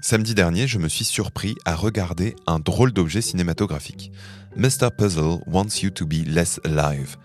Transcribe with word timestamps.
Samedi 0.00 0.36
dernier, 0.36 0.68
je 0.68 0.78
me 0.78 0.86
suis 0.86 1.04
surpris 1.04 1.56
à 1.64 1.74
regarder 1.74 2.36
un 2.46 2.60
drôle 2.60 2.92
d'objet 2.92 3.20
cinématographique. 3.20 4.12
Mr. 4.56 4.90
Puzzle 4.96 5.40
Wants 5.48 5.82
You 5.82 5.90
to 5.90 6.06
Be 6.06 6.24
Less 6.24 6.60
Alive, 6.62 7.16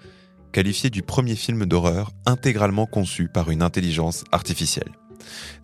qualifié 0.52 0.90
du 0.90 1.04
premier 1.04 1.36
film 1.36 1.68
d'horreur 1.68 2.12
intégralement 2.26 2.88
conçu 2.88 3.28
par 3.28 3.52
une 3.52 3.62
intelligence 3.62 4.24
artificielle. 4.32 4.92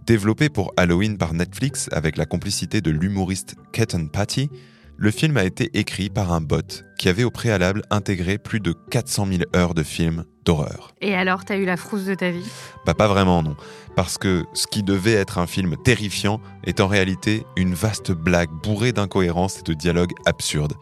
Développé 0.06 0.50
pour 0.50 0.72
Halloween 0.78 1.18
par 1.18 1.34
Netflix 1.34 1.90
avec 1.92 2.16
la 2.16 2.28
complicité 2.28 2.80
de 2.80 2.92
l'humoriste 2.92 3.56
Ketan 3.74 4.06
Patty, 4.06 4.52
le 4.96 5.10
film 5.10 5.36
a 5.38 5.46
été 5.46 5.72
écrit 5.80 6.12
par 6.12 6.32
un 6.32 6.42
bot 6.42 6.84
qui 7.00 7.08
avait 7.08 7.24
au 7.24 7.32
préalable 7.32 7.82
intégré 7.90 8.38
plus 8.38 8.60
de 8.60 8.74
400 8.92 9.26
000 9.26 9.42
heures 9.56 9.74
de 9.74 9.84
films 9.84 10.26
d'horreur. 10.44 10.94
Et 11.00 11.16
alors, 11.16 11.46
t'as 11.46 11.58
eu 11.58 11.64
la 11.64 11.78
frousse 11.78 12.04
de 12.04 12.14
ta 12.14 12.30
vie? 12.30 12.46
Bah 12.86 12.94
pas 12.94 13.08
vraiment 13.08 13.42
non, 13.42 13.56
parce 13.96 14.18
que 14.18 14.44
ce 14.54 14.68
qui 14.68 14.84
devait 14.84 15.14
être 15.14 15.38
un 15.38 15.48
film 15.48 15.78
terrifiant 15.78 16.42
est 16.66 16.82
en 16.82 16.88
réalité 16.88 17.46
une 17.56 17.74
vaste 17.74 18.12
blague 18.12 18.50
bourrée 18.52 18.92
d'incohérences 18.92 19.60
et 19.60 19.64
de 19.64 19.74
dialogues 19.74 20.14
absurdes. 20.26 20.74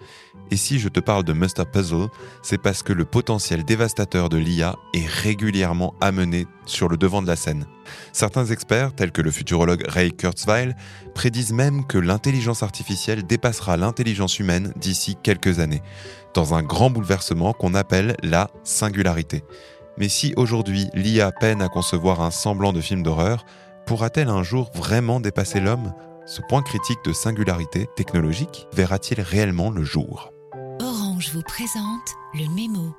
Et 0.49 0.57
si 0.57 0.79
je 0.79 0.87
te 0.87 0.99
parle 0.99 1.23
de 1.23 1.33
Mr. 1.33 1.65
Puzzle, 1.71 2.07
c'est 2.41 2.61
parce 2.61 2.81
que 2.83 2.93
le 2.93 3.05
potentiel 3.05 3.65
dévastateur 3.65 4.29
de 4.29 4.37
l'IA 4.37 4.75
est 4.93 5.05
régulièrement 5.05 5.93
amené 5.99 6.47
sur 6.65 6.87
le 6.87 6.97
devant 6.97 7.21
de 7.21 7.27
la 7.27 7.35
scène. 7.35 7.65
Certains 8.13 8.45
experts, 8.45 8.93
tels 8.93 9.11
que 9.11 9.21
le 9.21 9.31
futurologue 9.31 9.83
Ray 9.87 10.13
Kurzweil, 10.13 10.73
prédisent 11.13 11.53
même 11.53 11.85
que 11.85 11.97
l'intelligence 11.97 12.63
artificielle 12.63 13.23
dépassera 13.23 13.75
l'intelligence 13.77 14.39
humaine 14.39 14.73
d'ici 14.77 15.17
quelques 15.21 15.59
années, 15.59 15.81
dans 16.33 16.53
un 16.53 16.63
grand 16.63 16.89
bouleversement 16.89 17.53
qu'on 17.53 17.73
appelle 17.73 18.15
la 18.23 18.49
singularité. 18.63 19.43
Mais 19.97 20.09
si 20.09 20.33
aujourd'hui 20.37 20.87
l'IA 20.93 21.31
peine 21.31 21.61
à 21.61 21.69
concevoir 21.69 22.21
un 22.21 22.31
semblant 22.31 22.71
de 22.71 22.81
film 22.81 23.03
d'horreur, 23.03 23.45
pourra-t-elle 23.85 24.29
un 24.29 24.43
jour 24.43 24.69
vraiment 24.73 25.19
dépasser 25.19 25.59
l'homme? 25.59 25.93
Ce 26.25 26.41
point 26.41 26.61
critique 26.61 26.99
de 27.05 27.13
singularité 27.13 27.87
technologique 27.95 28.67
verra-t-il 28.73 29.21
réellement 29.21 29.71
le 29.71 29.83
jour? 29.83 30.36
Orange 31.17 31.31
vous 31.33 31.41
présente 31.41 32.15
le 32.35 32.47
mémo. 32.53 32.95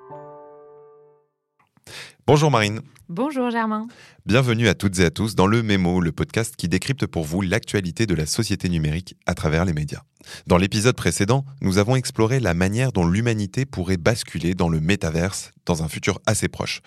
Bonjour 2.26 2.50
Marine. 2.50 2.80
Bonjour 3.08 3.48
Germain. 3.50 3.86
Bienvenue 4.26 4.66
à 4.66 4.74
toutes 4.74 4.98
et 4.98 5.04
à 5.04 5.10
tous 5.10 5.36
dans 5.36 5.46
le 5.46 5.62
Mémo, 5.62 6.00
le 6.00 6.10
podcast 6.10 6.56
qui 6.56 6.68
décrypte 6.68 7.06
pour 7.06 7.22
vous 7.22 7.42
l'actualité 7.42 8.06
de 8.06 8.16
la 8.16 8.26
société 8.26 8.68
numérique 8.68 9.14
à 9.26 9.34
travers 9.34 9.64
les 9.64 9.72
médias. 9.72 10.02
Dans 10.48 10.56
l'épisode 10.56 10.96
précédent, 10.96 11.44
nous 11.60 11.78
avons 11.78 11.94
exploré 11.94 12.40
la 12.40 12.54
manière 12.54 12.90
dont 12.90 13.06
l'humanité 13.06 13.64
pourrait 13.64 13.98
basculer 13.98 14.54
dans 14.54 14.68
le 14.68 14.80
métaverse 14.80 15.52
dans 15.64 15.84
un 15.84 15.88
futur 15.88 16.18
assez 16.26 16.48
proche. 16.48 16.80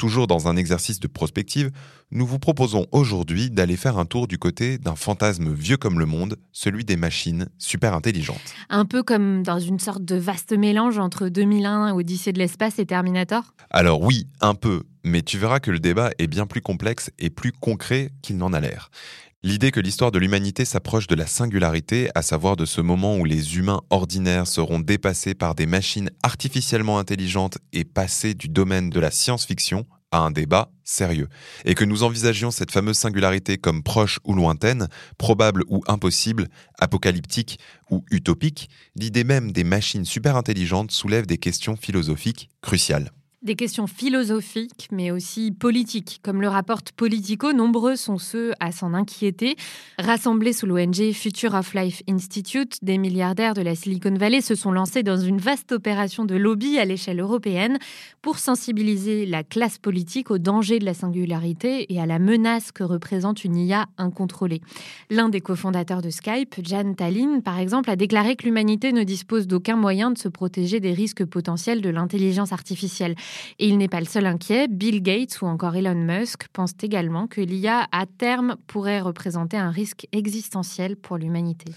Toujours 0.00 0.26
dans 0.26 0.48
un 0.48 0.56
exercice 0.56 0.98
de 0.98 1.08
prospective, 1.08 1.70
nous 2.10 2.24
vous 2.24 2.38
proposons 2.38 2.86
aujourd'hui 2.90 3.50
d'aller 3.50 3.76
faire 3.76 3.98
un 3.98 4.06
tour 4.06 4.28
du 4.28 4.38
côté 4.38 4.78
d'un 4.78 4.94
fantasme 4.94 5.52
vieux 5.52 5.76
comme 5.76 5.98
le 5.98 6.06
monde, 6.06 6.36
celui 6.52 6.86
des 6.86 6.96
machines 6.96 7.50
super 7.58 7.92
intelligentes. 7.92 8.40
Un 8.70 8.86
peu 8.86 9.02
comme 9.02 9.42
dans 9.42 9.58
une 9.58 9.78
sorte 9.78 10.02
de 10.02 10.16
vaste 10.16 10.54
mélange 10.54 10.98
entre 10.98 11.28
2001, 11.28 11.92
Odyssée 11.92 12.32
de 12.32 12.38
l'espace 12.38 12.78
et 12.78 12.86
Terminator? 12.86 13.52
Alors 13.68 14.00
oui, 14.00 14.26
un 14.40 14.54
peu, 14.54 14.84
mais 15.04 15.22
tu 15.22 15.38
verras 15.38 15.60
que 15.60 15.70
le 15.70 15.80
débat 15.80 16.10
est 16.18 16.26
bien 16.26 16.46
plus 16.46 16.60
complexe 16.60 17.10
et 17.18 17.30
plus 17.30 17.52
concret 17.52 18.10
qu'il 18.22 18.36
n'en 18.36 18.52
a 18.52 18.60
l'air. 18.60 18.90
L'idée 19.42 19.70
que 19.70 19.80
l'histoire 19.80 20.10
de 20.10 20.18
l'humanité 20.18 20.66
s'approche 20.66 21.06
de 21.06 21.14
la 21.14 21.26
singularité, 21.26 22.10
à 22.14 22.20
savoir 22.20 22.56
de 22.56 22.66
ce 22.66 22.82
moment 22.82 23.16
où 23.16 23.24
les 23.24 23.56
humains 23.56 23.80
ordinaires 23.88 24.46
seront 24.46 24.80
dépassés 24.80 25.32
par 25.32 25.54
des 25.54 25.64
machines 25.64 26.10
artificiellement 26.22 26.98
intelligentes 26.98 27.56
et 27.72 27.84
passés 27.84 28.34
du 28.34 28.48
domaine 28.48 28.90
de 28.90 29.00
la 29.00 29.10
science-fiction 29.10 29.86
à 30.12 30.18
un 30.18 30.30
débat 30.30 30.70
sérieux, 30.84 31.28
et 31.64 31.74
que 31.74 31.84
nous 31.84 32.02
envisagions 32.02 32.50
cette 32.50 32.70
fameuse 32.70 32.98
singularité 32.98 33.56
comme 33.56 33.82
proche 33.82 34.18
ou 34.24 34.34
lointaine, 34.34 34.88
probable 35.16 35.62
ou 35.68 35.82
impossible, 35.86 36.48
apocalyptique 36.78 37.58
ou 37.90 38.04
utopique, 38.10 38.68
l'idée 38.96 39.24
même 39.24 39.52
des 39.52 39.64
machines 39.64 40.04
super 40.04 40.36
intelligentes 40.36 40.90
soulève 40.90 41.26
des 41.26 41.38
questions 41.38 41.76
philosophiques 41.76 42.50
cruciales. 42.60 43.10
Des 43.42 43.54
questions 43.54 43.86
philosophiques, 43.86 44.88
mais 44.92 45.10
aussi 45.10 45.50
politiques. 45.50 46.20
Comme 46.22 46.42
le 46.42 46.48
rapporte 46.48 46.92
Politico, 46.92 47.54
nombreux 47.54 47.96
sont 47.96 48.18
ceux 48.18 48.52
à 48.60 48.70
s'en 48.70 48.92
inquiéter. 48.92 49.56
Rassemblés 49.98 50.52
sous 50.52 50.66
l'ONG 50.66 51.12
Future 51.14 51.54
of 51.54 51.72
Life 51.72 52.02
Institute, 52.06 52.76
des 52.82 52.98
milliardaires 52.98 53.54
de 53.54 53.62
la 53.62 53.74
Silicon 53.74 54.12
Valley 54.12 54.42
se 54.42 54.54
sont 54.54 54.72
lancés 54.72 55.02
dans 55.02 55.16
une 55.16 55.38
vaste 55.38 55.72
opération 55.72 56.26
de 56.26 56.34
lobby 56.34 56.78
à 56.78 56.84
l'échelle 56.84 57.18
européenne 57.18 57.78
pour 58.20 58.38
sensibiliser 58.38 59.24
la 59.24 59.42
classe 59.42 59.78
politique 59.78 60.30
au 60.30 60.36
danger 60.36 60.78
de 60.78 60.84
la 60.84 60.92
singularité 60.92 61.90
et 61.90 61.98
à 61.98 62.04
la 62.04 62.18
menace 62.18 62.72
que 62.72 62.84
représente 62.84 63.42
une 63.42 63.56
IA 63.56 63.86
incontrôlée. 63.96 64.60
L'un 65.08 65.30
des 65.30 65.40
cofondateurs 65.40 66.02
de 66.02 66.10
Skype, 66.10 66.56
Jan 66.62 66.92
Tallinn, 66.92 67.40
par 67.40 67.58
exemple, 67.58 67.88
a 67.88 67.96
déclaré 67.96 68.36
que 68.36 68.44
l'humanité 68.44 68.92
ne 68.92 69.02
dispose 69.02 69.46
d'aucun 69.46 69.76
moyen 69.76 70.10
de 70.10 70.18
se 70.18 70.28
protéger 70.28 70.78
des 70.78 70.92
risques 70.92 71.24
potentiels 71.24 71.80
de 71.80 71.88
l'intelligence 71.88 72.52
artificielle. 72.52 73.14
Et 73.58 73.68
il 73.68 73.78
n'est 73.78 73.88
pas 73.88 74.00
le 74.00 74.06
seul 74.06 74.26
inquiet. 74.26 74.68
Bill 74.68 75.02
Gates 75.02 75.40
ou 75.42 75.46
encore 75.46 75.76
Elon 75.76 75.94
Musk 75.94 76.48
pensent 76.52 76.74
également 76.82 77.26
que 77.26 77.40
l'IA 77.40 77.86
à 77.92 78.06
terme 78.06 78.56
pourrait 78.66 79.00
représenter 79.00 79.56
un 79.56 79.70
risque 79.70 80.06
existentiel 80.12 80.96
pour 80.96 81.18
l'humanité. 81.18 81.72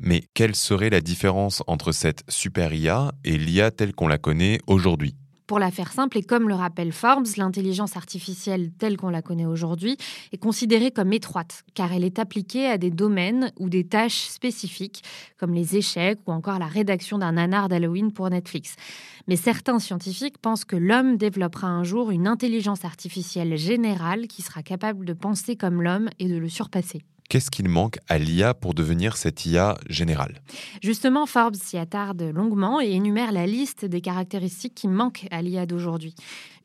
Mais 0.00 0.24
quelle 0.34 0.54
serait 0.54 0.90
la 0.90 1.00
différence 1.00 1.62
entre 1.66 1.92
cette 1.92 2.22
super 2.28 2.72
IA 2.72 3.12
et 3.24 3.36
l'IA 3.38 3.70
telle 3.70 3.94
qu'on 3.94 4.08
la 4.08 4.18
connaît 4.18 4.58
aujourd'hui? 4.66 5.14
Pour 5.46 5.58
la 5.58 5.70
faire 5.70 5.92
simple, 5.92 6.18
et 6.18 6.22
comme 6.22 6.48
le 6.48 6.54
rappelle 6.54 6.92
Forbes, 6.92 7.26
l'intelligence 7.36 7.96
artificielle 7.96 8.70
telle 8.78 8.96
qu'on 8.96 9.10
la 9.10 9.22
connaît 9.22 9.46
aujourd'hui 9.46 9.96
est 10.32 10.38
considérée 10.38 10.90
comme 10.90 11.12
étroite, 11.12 11.64
car 11.74 11.92
elle 11.92 12.04
est 12.04 12.18
appliquée 12.18 12.66
à 12.66 12.78
des 12.78 12.90
domaines 12.90 13.52
ou 13.58 13.68
des 13.68 13.86
tâches 13.86 14.28
spécifiques, 14.28 15.02
comme 15.38 15.54
les 15.54 15.76
échecs 15.76 16.20
ou 16.26 16.32
encore 16.32 16.58
la 16.58 16.66
rédaction 16.66 17.18
d'un 17.18 17.36
anard 17.36 17.68
d'Halloween 17.68 18.12
pour 18.12 18.30
Netflix. 18.30 18.76
Mais 19.26 19.36
certains 19.36 19.78
scientifiques 19.78 20.38
pensent 20.38 20.64
que 20.64 20.76
l'homme 20.76 21.16
développera 21.16 21.68
un 21.68 21.84
jour 21.84 22.10
une 22.10 22.26
intelligence 22.26 22.84
artificielle 22.84 23.56
générale 23.56 24.26
qui 24.26 24.42
sera 24.42 24.62
capable 24.62 25.04
de 25.04 25.12
penser 25.12 25.56
comme 25.56 25.82
l'homme 25.82 26.08
et 26.18 26.28
de 26.28 26.36
le 26.36 26.48
surpasser. 26.48 27.02
Qu'est-ce 27.28 27.50
qu'il 27.50 27.68
manque 27.68 27.98
à 28.08 28.18
l'IA 28.18 28.54
pour 28.54 28.74
devenir 28.74 29.16
cette 29.16 29.46
IA 29.46 29.78
générale? 29.88 30.42
Justement, 30.82 31.26
Forbes 31.26 31.56
s'y 31.56 31.78
attarde 31.78 32.22
longuement 32.22 32.80
et 32.80 32.90
énumère 32.90 33.32
la 33.32 33.46
liste 33.46 33.84
des 33.84 34.00
caractéristiques 34.00 34.74
qui 34.74 34.88
manquent 34.88 35.26
à 35.30 35.40
l'IA 35.40 35.64
d'aujourd'hui. 35.64 36.14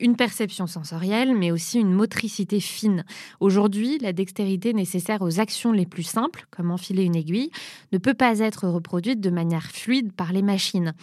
Une 0.02 0.16
perception 0.16 0.68
sensorielle, 0.68 1.36
mais 1.36 1.52
aussi 1.52 1.80
une 1.80 1.92
motricité 1.92 2.60
fine. 2.60 3.04
Aujourd'hui, 3.40 3.98
la 4.00 4.14
dextérité 4.14 4.74
nécessaire 4.74 5.22
aux 5.22 5.40
actions 5.40 5.72
les 5.72 5.86
plus 5.86 6.04
simples, 6.04 6.46
comme 6.52 6.72
enfiler 6.72 7.04
une 7.04 7.16
aiguille, 7.16 7.52
ne 7.92 7.98
peut 7.98 8.14
pas 8.14 8.40
être 8.40 8.68
reproduite 8.68 9.22
de 9.22 9.30
manière 9.30 9.72
fluide 9.72 10.12
par 10.14 10.34
les 10.34 10.42
machines. 10.42 10.94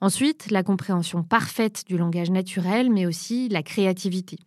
Ensuite, 0.00 0.50
la 0.50 0.62
compréhension 0.62 1.22
parfaite 1.22 1.84
du 1.86 1.96
langage 1.96 2.30
naturel, 2.30 2.90
mais 2.90 3.06
aussi 3.06 3.48
la 3.48 3.62
créativité. 3.62 4.38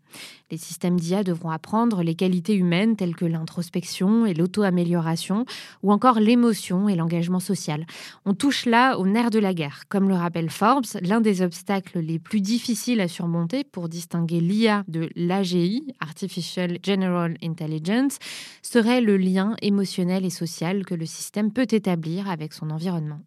Les 0.51 0.57
systèmes 0.57 0.99
d'IA 0.99 1.23
devront 1.23 1.49
apprendre 1.49 2.03
les 2.03 2.13
qualités 2.13 2.53
humaines 2.53 2.95
telles 2.95 3.15
que 3.15 3.25
l'introspection 3.25 4.25
et 4.25 4.33
l'auto-amélioration, 4.33 5.45
ou 5.81 5.91
encore 5.91 6.19
l'émotion 6.19 6.87
et 6.87 6.95
l'engagement 6.95 7.39
social. 7.39 7.85
On 8.25 8.33
touche 8.33 8.65
là 8.65 8.97
au 8.97 9.07
nerf 9.07 9.31
de 9.31 9.39
la 9.39 9.53
guerre. 9.53 9.83
Comme 9.89 10.07
le 10.07 10.15
rappelle 10.15 10.49
Forbes, 10.49 10.85
l'un 11.01 11.19
des 11.19 11.41
obstacles 11.41 11.99
les 11.99 12.19
plus 12.19 12.41
difficiles 12.41 13.01
à 13.01 13.07
surmonter 13.07 13.63
pour 13.63 13.89
distinguer 13.89 14.39
l'IA 14.39 14.83
de 14.87 15.09
l'AGI, 15.15 15.93
Artificial 15.99 16.77
General 16.83 17.35
Intelligence, 17.43 18.17
serait 18.61 19.01
le 19.01 19.17
lien 19.17 19.55
émotionnel 19.61 20.25
et 20.25 20.29
social 20.29 20.85
que 20.85 20.95
le 20.95 21.05
système 21.05 21.51
peut 21.51 21.67
établir 21.69 22.29
avec 22.29 22.53
son 22.53 22.69
environnement. 22.69 23.19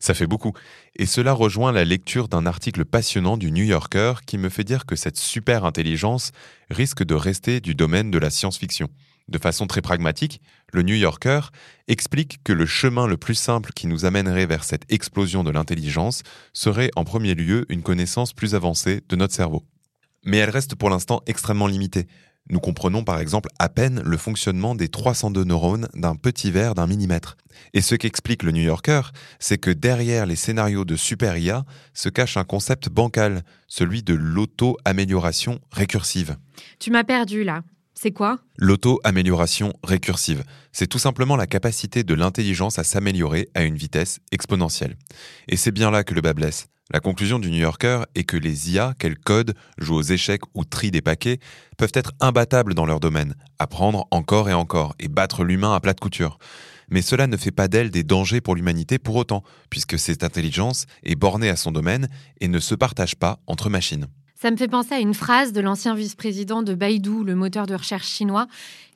Ça 0.00 0.14
fait 0.14 0.26
beaucoup. 0.26 0.52
Et 0.96 1.06
cela 1.06 1.32
rejoint 1.32 1.72
la 1.72 1.84
lecture 1.84 2.28
d'un 2.28 2.46
article 2.46 2.84
passionnant 2.84 3.36
du 3.36 3.52
New 3.52 3.64
Yorker 3.64 4.14
qui 4.26 4.38
me 4.38 4.48
fait 4.48 4.64
dire 4.64 4.86
que 4.86 4.96
cette 4.96 5.16
super 5.16 5.64
intelligence 5.64 6.32
risque 6.70 7.04
de 7.04 7.14
rester 7.14 7.60
du 7.60 7.74
domaine 7.74 8.10
de 8.10 8.18
la 8.18 8.30
science-fiction. 8.30 8.88
De 9.28 9.38
façon 9.38 9.66
très 9.66 9.80
pragmatique, 9.80 10.42
le 10.72 10.82
New 10.82 10.94
Yorker 10.94 11.40
explique 11.88 12.42
que 12.44 12.52
le 12.52 12.66
chemin 12.66 13.06
le 13.06 13.16
plus 13.16 13.34
simple 13.34 13.72
qui 13.74 13.86
nous 13.86 14.04
amènerait 14.04 14.46
vers 14.46 14.64
cette 14.64 14.90
explosion 14.92 15.42
de 15.42 15.50
l'intelligence 15.50 16.22
serait 16.52 16.90
en 16.94 17.04
premier 17.04 17.34
lieu 17.34 17.64
une 17.70 17.82
connaissance 17.82 18.32
plus 18.32 18.54
avancée 18.54 19.00
de 19.08 19.16
notre 19.16 19.34
cerveau. 19.34 19.64
Mais 20.24 20.38
elle 20.38 20.50
reste 20.50 20.74
pour 20.74 20.90
l'instant 20.90 21.22
extrêmement 21.26 21.66
limitée. 21.66 22.06
Nous 22.50 22.60
comprenons 22.60 23.04
par 23.04 23.20
exemple 23.20 23.48
à 23.58 23.70
peine 23.70 24.02
le 24.04 24.16
fonctionnement 24.18 24.74
des 24.74 24.88
302 24.88 25.44
neurones 25.44 25.88
d'un 25.94 26.14
petit 26.14 26.50
verre 26.50 26.74
d'un 26.74 26.86
millimètre. 26.86 27.36
Et 27.72 27.80
ce 27.80 27.94
qu'explique 27.94 28.42
le 28.42 28.52
New 28.52 28.62
Yorker, 28.62 29.00
c'est 29.38 29.56
que 29.56 29.70
derrière 29.70 30.26
les 30.26 30.36
scénarios 30.36 30.84
de 30.84 30.96
super 30.96 31.38
IA 31.38 31.64
se 31.94 32.10
cache 32.10 32.36
un 32.36 32.44
concept 32.44 32.90
bancal, 32.90 33.44
celui 33.66 34.02
de 34.02 34.14
l'auto-amélioration 34.14 35.60
récursive. 35.72 36.36
Tu 36.78 36.90
m'as 36.90 37.04
perdu 37.04 37.44
là. 37.44 37.62
C'est 37.94 38.12
quoi? 38.12 38.40
L'auto-amélioration 38.58 39.72
récursive. 39.82 40.44
C'est 40.72 40.88
tout 40.88 40.98
simplement 40.98 41.36
la 41.36 41.46
capacité 41.46 42.02
de 42.02 42.12
l'intelligence 42.12 42.78
à 42.78 42.84
s'améliorer 42.84 43.48
à 43.54 43.62
une 43.62 43.76
vitesse 43.76 44.18
exponentielle. 44.32 44.96
Et 45.48 45.56
c'est 45.56 45.70
bien 45.70 45.90
là 45.90 46.04
que 46.04 46.12
le 46.12 46.20
bas 46.20 46.34
blesse. 46.34 46.66
La 46.92 47.00
conclusion 47.00 47.38
du 47.38 47.50
New 47.50 47.60
Yorker 47.60 48.02
est 48.14 48.24
que 48.24 48.36
les 48.36 48.72
IA, 48.72 48.92
qu'elles 48.98 49.18
codent, 49.18 49.54
jouent 49.78 49.96
aux 49.96 50.02
échecs 50.02 50.42
ou 50.52 50.66
trient 50.66 50.90
des 50.90 51.00
paquets, 51.00 51.38
peuvent 51.78 51.92
être 51.94 52.12
imbattables 52.20 52.74
dans 52.74 52.84
leur 52.84 53.00
domaine, 53.00 53.36
apprendre 53.58 54.06
encore 54.10 54.50
et 54.50 54.52
encore 54.52 54.94
et 54.98 55.08
battre 55.08 55.44
l'humain 55.44 55.74
à 55.74 55.80
plat 55.80 55.94
de 55.94 56.00
couture. 56.00 56.38
Mais 56.90 57.00
cela 57.00 57.26
ne 57.26 57.38
fait 57.38 57.50
pas 57.50 57.68
d'elle 57.68 57.90
des 57.90 58.02
dangers 58.02 58.42
pour 58.42 58.54
l'humanité 58.54 58.98
pour 58.98 59.16
autant, 59.16 59.42
puisque 59.70 59.98
cette 59.98 60.24
intelligence 60.24 60.84
est 61.04 61.16
bornée 61.16 61.48
à 61.48 61.56
son 61.56 61.72
domaine 61.72 62.08
et 62.42 62.48
ne 62.48 62.58
se 62.58 62.74
partage 62.74 63.16
pas 63.16 63.40
entre 63.46 63.70
machines. 63.70 64.06
Ça 64.34 64.50
me 64.50 64.56
fait 64.56 64.68
penser 64.68 64.94
à 64.94 64.98
une 64.98 65.14
phrase 65.14 65.52
de 65.52 65.60
l'ancien 65.60 65.94
vice-président 65.94 66.62
de 66.62 66.74
Baidu, 66.74 67.24
le 67.24 67.34
moteur 67.34 67.66
de 67.66 67.74
recherche 67.74 68.08
chinois, 68.08 68.46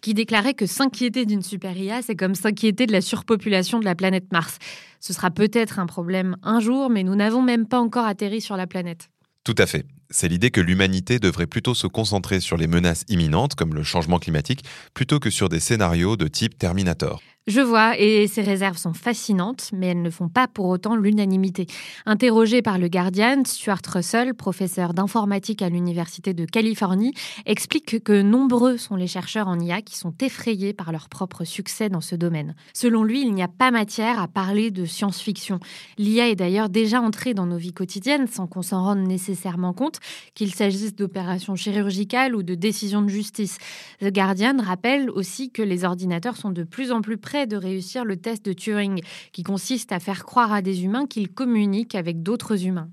qui 0.00 0.12
déclarait 0.12 0.54
que 0.54 0.66
s'inquiéter 0.66 1.26
d'une 1.26 1.42
super 1.42 1.76
IA, 1.76 2.02
c'est 2.02 2.16
comme 2.16 2.34
s'inquiéter 2.34 2.86
de 2.86 2.92
la 2.92 3.00
surpopulation 3.00 3.78
de 3.78 3.84
la 3.84 3.94
planète 3.94 4.32
Mars. 4.32 4.58
Ce 5.00 5.12
sera 5.12 5.30
peut-être 5.30 5.78
un 5.78 5.86
problème 5.86 6.36
un 6.42 6.60
jour, 6.60 6.90
mais 6.90 7.04
nous 7.04 7.14
n'avons 7.14 7.40
même 7.40 7.66
pas 7.66 7.78
encore 7.78 8.04
atterri 8.04 8.40
sur 8.40 8.56
la 8.56 8.66
planète. 8.66 9.10
Tout 9.44 9.54
à 9.58 9.66
fait. 9.66 9.86
C'est 10.10 10.28
l'idée 10.28 10.50
que 10.50 10.60
l'humanité 10.60 11.18
devrait 11.18 11.46
plutôt 11.46 11.74
se 11.74 11.86
concentrer 11.86 12.40
sur 12.40 12.56
les 12.56 12.66
menaces 12.66 13.04
imminentes, 13.08 13.54
comme 13.54 13.74
le 13.74 13.82
changement 13.82 14.18
climatique, 14.18 14.64
plutôt 14.92 15.20
que 15.20 15.30
sur 15.30 15.48
des 15.48 15.60
scénarios 15.60 16.16
de 16.16 16.28
type 16.28 16.58
Terminator. 16.58 17.22
Je 17.48 17.62
vois, 17.62 17.98
et 17.98 18.26
ces 18.26 18.42
réserves 18.42 18.76
sont 18.76 18.92
fascinantes, 18.92 19.70
mais 19.72 19.86
elles 19.86 20.02
ne 20.02 20.10
font 20.10 20.28
pas 20.28 20.48
pour 20.48 20.66
autant 20.66 20.96
l'unanimité. 20.96 21.66
Interrogé 22.04 22.60
par 22.60 22.78
le 22.78 22.88
Guardian, 22.88 23.42
Stuart 23.46 23.80
Russell, 23.90 24.34
professeur 24.34 24.92
d'informatique 24.92 25.62
à 25.62 25.70
l'Université 25.70 26.34
de 26.34 26.44
Californie, 26.44 27.14
explique 27.46 28.04
que 28.04 28.20
nombreux 28.20 28.76
sont 28.76 28.96
les 28.96 29.06
chercheurs 29.06 29.48
en 29.48 29.58
IA 29.58 29.80
qui 29.80 29.96
sont 29.96 30.12
effrayés 30.20 30.74
par 30.74 30.92
leur 30.92 31.08
propre 31.08 31.44
succès 31.44 31.88
dans 31.88 32.02
ce 32.02 32.16
domaine. 32.16 32.54
Selon 32.74 33.02
lui, 33.02 33.22
il 33.22 33.32
n'y 33.32 33.42
a 33.42 33.48
pas 33.48 33.70
matière 33.70 34.20
à 34.20 34.28
parler 34.28 34.70
de 34.70 34.84
science-fiction. 34.84 35.58
L'IA 35.96 36.28
est 36.28 36.36
d'ailleurs 36.36 36.68
déjà 36.68 37.00
entrée 37.00 37.32
dans 37.32 37.46
nos 37.46 37.56
vies 37.56 37.72
quotidiennes 37.72 38.26
sans 38.26 38.46
qu'on 38.46 38.60
s'en 38.60 38.84
rende 38.84 39.08
nécessairement 39.08 39.72
compte, 39.72 40.00
qu'il 40.34 40.54
s'agisse 40.54 40.94
d'opérations 40.94 41.56
chirurgicales 41.56 42.36
ou 42.36 42.42
de 42.42 42.54
décisions 42.54 43.00
de 43.00 43.08
justice. 43.08 43.56
The 44.02 44.12
Guardian 44.12 44.58
rappelle 44.62 45.08
aussi 45.08 45.50
que 45.50 45.62
les 45.62 45.86
ordinateurs 45.86 46.36
sont 46.36 46.50
de 46.50 46.62
plus 46.62 46.92
en 46.92 47.00
plus 47.00 47.16
près 47.16 47.37
de 47.46 47.56
réussir 47.56 48.04
le 48.04 48.16
test 48.16 48.44
de 48.44 48.52
Turing, 48.52 49.00
qui 49.32 49.42
consiste 49.42 49.92
à 49.92 50.00
faire 50.00 50.24
croire 50.24 50.52
à 50.52 50.62
des 50.62 50.84
humains 50.84 51.06
qu'ils 51.06 51.28
communiquent 51.28 51.94
avec 51.94 52.22
d'autres 52.22 52.64
humains. 52.64 52.90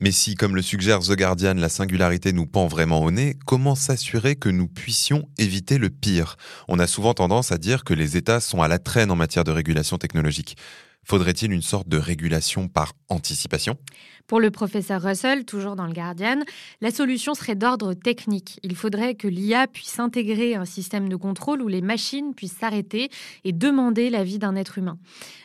Mais 0.00 0.12
si, 0.12 0.34
comme 0.34 0.54
le 0.54 0.60
suggère 0.60 1.00
The 1.00 1.16
Guardian, 1.16 1.54
la 1.54 1.70
singularité 1.70 2.34
nous 2.34 2.46
pend 2.46 2.66
vraiment 2.66 3.00
au 3.02 3.10
nez, 3.10 3.34
comment 3.46 3.74
s'assurer 3.74 4.36
que 4.36 4.50
nous 4.50 4.68
puissions 4.68 5.26
éviter 5.38 5.78
le 5.78 5.88
pire? 5.88 6.36
On 6.68 6.78
a 6.78 6.86
souvent 6.86 7.14
tendance 7.14 7.50
à 7.50 7.56
dire 7.56 7.82
que 7.82 7.94
les 7.94 8.18
États 8.18 8.40
sont 8.40 8.60
à 8.60 8.68
la 8.68 8.78
traîne 8.78 9.10
en 9.10 9.16
matière 9.16 9.44
de 9.44 9.52
régulation 9.52 9.96
technologique. 9.96 10.56
Faudrait-il 11.02 11.50
une 11.52 11.62
sorte 11.62 11.88
de 11.88 11.96
régulation 11.96 12.68
par 12.68 12.92
anticipation? 13.08 13.78
Pour 14.26 14.40
le 14.40 14.50
professeur 14.50 15.02
Russell, 15.02 15.44
toujours 15.44 15.76
dans 15.76 15.86
le 15.86 15.92
Guardian, 15.92 16.40
la 16.80 16.90
solution 16.90 17.34
serait 17.34 17.54
d'ordre 17.54 17.94
technique. 17.94 18.58
Il 18.64 18.74
faudrait 18.74 19.14
que 19.14 19.28
l'IA 19.28 19.68
puisse 19.68 20.00
intégrer 20.00 20.56
un 20.56 20.64
système 20.64 21.08
de 21.08 21.14
contrôle 21.14 21.62
où 21.62 21.68
les 21.68 21.80
machines 21.80 22.34
puissent 22.34 22.58
s'arrêter 22.58 23.08
et 23.44 23.52
demander 23.52 24.10
l'avis 24.10 24.40
d'un 24.40 24.56
être 24.56 24.78
humain. 24.78 24.98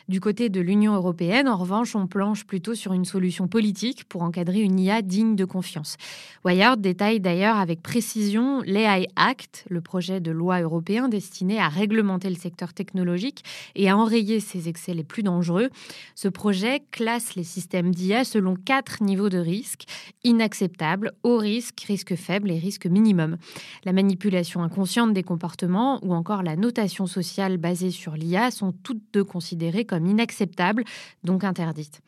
Du 0.08 0.20
côté 0.20 0.48
de 0.48 0.60
l'Union 0.60 0.94
européenne, 0.94 1.48
en 1.48 1.56
revanche, 1.56 1.94
on 1.94 2.08
planche 2.08 2.44
plutôt 2.44 2.74
sur 2.74 2.92
une 2.92 3.04
solution 3.04 3.46
politique 3.46 4.04
pour 4.04 4.22
encadrer 4.22 4.60
une 4.60 4.80
IA 4.80 5.00
digne 5.00 5.36
de 5.36 5.44
confiance. 5.44 5.96
Wired 6.44 6.80
détaille 6.80 7.20
d'ailleurs 7.20 7.58
avec 7.58 7.82
précision 7.82 8.62
l'AI 8.66 9.06
Act, 9.14 9.64
le 9.70 9.80
projet 9.80 10.20
de 10.20 10.32
loi 10.32 10.60
européen 10.60 11.08
destiné 11.08 11.60
à 11.60 11.68
réglementer 11.68 12.28
le 12.28 12.36
secteur 12.36 12.74
technologique 12.74 13.44
et 13.76 13.88
à 13.88 13.96
enrayer 13.96 14.40
ses 14.40 14.68
excès 14.68 14.92
les 14.92 15.04
plus 15.04 15.22
dangereux 15.22 15.70
ce 16.16 16.28
projet 16.28 16.82
classe 16.90 17.36
les 17.36 17.44
systèmes 17.44 17.94
d'IA 17.94 18.24
selon 18.24 18.56
niveaux 19.00 19.28
de 19.28 19.38
risque 19.38 19.84
inacceptable, 20.24 21.12
haut 21.22 21.36
risque, 21.36 21.80
risque 21.86 22.16
faible 22.16 22.50
et 22.50 22.58
risque 22.58 22.86
minimum. 22.86 23.36
La 23.84 23.92
manipulation 23.92 24.62
inconsciente 24.62 25.12
des 25.12 25.22
comportements 25.22 25.98
ou 26.02 26.14
encore 26.14 26.42
la 26.42 26.56
notation 26.56 27.06
sociale 27.06 27.58
basée 27.58 27.90
sur 27.90 28.14
l'IA 28.14 28.50
sont 28.50 28.72
toutes 28.72 29.02
deux 29.12 29.24
considérées 29.24 29.84
comme 29.84 30.06
inacceptables, 30.06 30.84
donc 31.24 31.44
interdites. 31.44 32.00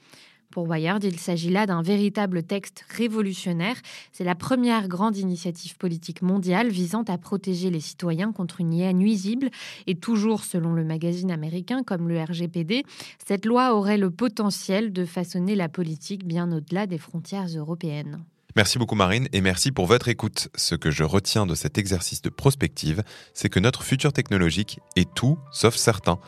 Pour 0.55 0.69
Wired, 0.69 1.03
il 1.03 1.19
s'agit 1.19 1.51
là 1.51 1.67
d'un 1.67 1.83
véritable 1.83 2.45
texte 2.45 2.85
révolutionnaire. 2.89 3.75
C'est 4.13 4.23
la 4.23 4.37
première 4.37 4.87
grande 4.87 5.17
initiative 5.17 5.77
politique 5.77 6.23
mondiale 6.23 6.69
visant 6.69 7.03
à 7.09 7.19
protéger 7.19 7.71
les 7.71 7.81
citoyens 7.81 8.31
contre 8.31 8.61
une 8.61 8.73
IA 8.73 8.93
nuisible. 8.93 9.51
Et 9.89 9.97
toujours 9.97 10.45
selon 10.45 10.73
le 10.73 10.85
magazine 10.85 11.33
américain 11.33 11.83
comme 11.83 12.09
le 12.09 12.23
RGPD, 12.23 12.85
cette 13.27 13.47
loi 13.47 13.75
aurait 13.75 13.99
le 13.99 14.13
potentiel 14.13 14.93
de 14.93 15.05
façonner 15.05 15.57
la 15.57 15.69
politique 15.69 16.25
bien 16.25 16.53
au-delà 16.53 16.87
des 16.87 16.99
frontières 16.99 17.49
européennes. 17.49 18.23
Merci 18.55 18.79
beaucoup 18.79 18.95
Marine 18.95 19.27
et 19.33 19.41
merci 19.41 19.73
pour 19.73 19.87
votre 19.87 20.07
écoute. 20.07 20.51
Ce 20.55 20.77
que 20.77 20.93
je 20.93 21.03
retiens 21.03 21.47
de 21.47 21.57
cet 21.57 21.79
exercice 21.79 22.23
de 22.23 22.31
prospective, 22.31 23.03
c'est 23.33 23.49
que 23.49 23.59
notre 23.59 23.83
futur 23.83 24.13
technologique 24.13 24.79
est 24.95 25.13
tout 25.13 25.37
sauf 25.51 25.75
certain. 25.75 26.21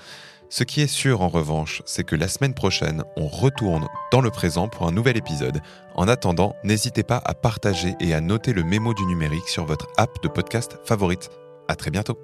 Ce 0.49 0.65
qui 0.65 0.81
est 0.81 0.87
sûr 0.87 1.23
en 1.23 1.29
revanche, 1.29 1.83
c'est 1.87 2.05
que 2.05 2.17
la 2.17 2.29
semaine 2.29 2.55
prochaine, 2.55 3.03
on 3.17 3.27
retourne 3.27 3.89
dans 4.13 4.21
le 4.21 4.31
présent 4.31 4.69
pour 4.69 4.87
un 4.87 4.93
nouvel 4.93 5.17
épisode. 5.17 5.61
En 5.95 6.09
attendant, 6.09 6.55
n'hésitez 6.63 7.03
pas 7.03 7.21
à 7.25 7.35
partager 7.35 7.95
et 8.01 8.15
à 8.15 8.21
noter 8.21 8.53
le 8.53 8.63
mémo 8.63 8.95
du 8.95 9.05
numérique 9.07 9.49
sur 9.49 9.65
votre 9.65 9.89
app 9.97 10.23
de 10.23 10.29
podcast 10.29 10.79
favorite. 10.85 11.31
À 11.69 11.75
très 11.75 11.91
bientôt. 11.91 12.19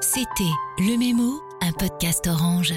C'était 0.00 0.52
Le 0.78 0.96
Mémo, 0.98 1.40
un 1.62 1.72
podcast 1.72 2.26
orange. 2.26 2.74